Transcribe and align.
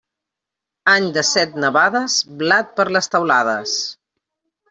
Any 0.93 1.09
de 1.17 1.23
set 1.31 1.59
nevades, 1.65 2.15
blat 2.41 2.73
per 2.79 2.87
les 2.97 3.13
teulades. 3.17 3.77